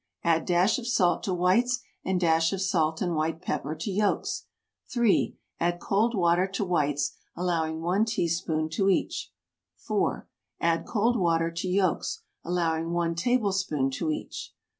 [0.23, 4.47] Add dash of salt to whites, and dash of salt and white pepper to yolks.
[4.91, 5.37] 3.
[5.59, 9.31] Add cold water to whites, allowing 1 teaspoon to each.
[9.77, 10.27] 4.
[10.59, 14.55] Add cold water to yolks, allowing 1 tablespoon to each.